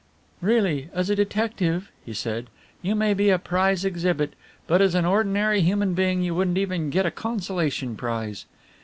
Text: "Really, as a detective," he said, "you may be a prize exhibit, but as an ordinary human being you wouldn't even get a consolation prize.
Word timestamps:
"Really, 0.41 0.89
as 0.93 1.11
a 1.11 1.15
detective," 1.15 1.91
he 2.03 2.11
said, 2.11 2.47
"you 2.81 2.95
may 2.95 3.13
be 3.13 3.29
a 3.29 3.37
prize 3.37 3.85
exhibit, 3.85 4.33
but 4.65 4.81
as 4.81 4.95
an 4.95 5.05
ordinary 5.05 5.61
human 5.61 5.93
being 5.93 6.23
you 6.23 6.33
wouldn't 6.33 6.57
even 6.57 6.89
get 6.89 7.05
a 7.05 7.11
consolation 7.11 7.95
prize. 7.95 8.47